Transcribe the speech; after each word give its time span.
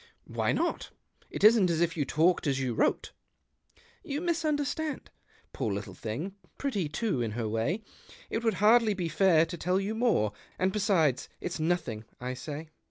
"Why 0.25 0.51
not? 0.51 0.89
It 1.29 1.43
isn't 1.43 1.69
as 1.69 1.79
if 1.79 1.95
you 1.95 2.05
talked 2.05 2.47
as 2.47 2.59
you 2.59 2.73
wrote."" 2.73 3.11
You 4.13 4.19
misunderstand. 4.19 5.11
Poor 5.53 5.71
little 5.71 5.93
thing— 5.93 6.33
pretty 6.57 6.89
too, 6.89 7.21
in 7.21 7.33
her 7.33 7.47
way! 7.47 7.83
It 8.27 8.43
would 8.43 8.55
hardly 8.55 8.95
be 8.95 9.09
fair 9.09 9.45
to 9.45 9.57
tell 9.59 9.79
you 9.79 9.93
more; 9.93 10.33
and 10.57 10.73
l^esides, 10.73 11.27
it's 11.39 11.59
nothing, 11.59 12.05
I 12.19 12.33
say." 12.33 12.69